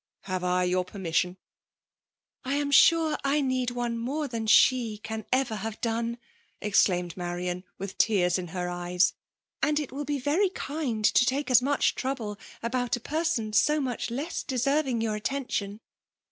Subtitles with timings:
[0.21, 1.33] Hare I your permission?
[1.33, 1.35] *''^
[2.43, 6.17] I am sure I need one mere than the cm have ever done!
[6.59, 9.13] exokomed Marian, witfi tears in her eyes.''
[9.61, 14.09] And^ wiB be very Id&d to take as much trouble about n person so much
[14.09, 15.79] less deserving your attention."